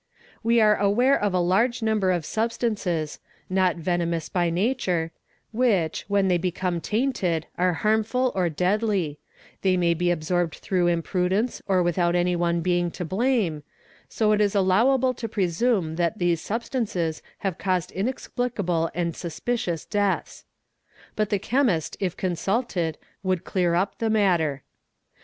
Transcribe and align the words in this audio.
We 0.41 0.59
are 0.59 0.77
aware 0.77 1.15
of 1.15 1.31
a 1.31 1.39
large 1.39 1.83
number 1.83 2.09
of 2.09 2.25
substances, 2.25 3.19
not 3.51 3.75
venomous 3.75 4.29
by: 4.29 4.49
nature, 4.49 5.11
which, 5.51 6.05
when 6.07 6.27
they 6.27 6.39
become 6.39 6.81
tainted, 6.81 7.45
are 7.55 7.73
harmful 7.85 8.31
or 8.33 8.49
deadly; 8.49 9.19
they 9.61 9.77
"may 9.77 9.93
be 9.93 10.09
absorbed 10.09 10.55
through 10.55 10.87
imprudence 10.87 11.61
or 11.67 11.83
without 11.83 12.15
anyone 12.15 12.61
being 12.61 12.89
to 12.89 13.05
blame, 13.05 13.61
80 14.11 14.25
it 14.31 14.41
is 14.41 14.55
allowable 14.55 15.13
to 15.13 15.29
presume 15.29 15.97
that 15.97 16.17
these 16.17 16.41
substances 16.41 17.21
have 17.45 17.59
caused 17.59 17.91
inex 17.93 18.27
plicable 18.27 18.89
and 18.95 19.15
suspicious 19.15 19.85
deaths. 19.85 20.45
But 21.15 21.29
the 21.29 21.37
chemist 21.37 21.95
if 21.99 22.17
consulted 22.17 22.97
would 23.21 23.43
clear 23.43 23.75
up 23.75 23.99
the 23.99 24.09
matter. 24.09 24.63